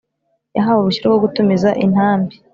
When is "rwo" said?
1.07-1.17